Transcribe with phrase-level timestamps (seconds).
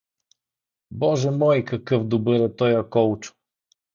[0.91, 3.33] Боже мой, какъв добър е тоя Колчо!